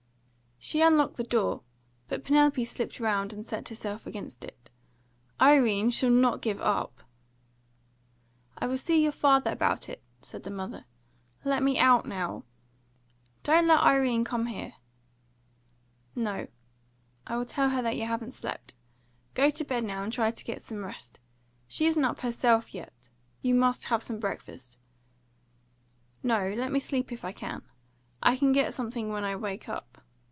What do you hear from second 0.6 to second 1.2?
She unlocked